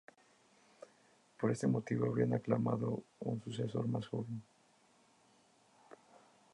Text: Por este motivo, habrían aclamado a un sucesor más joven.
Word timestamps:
Por 1.39 1.51
este 1.51 1.67
motivo, 1.67 2.07
habrían 2.07 2.33
aclamado 2.33 3.03
a 3.23 3.25
un 3.25 3.43
sucesor 3.43 3.85
más 3.87 4.07
joven. 4.07 4.41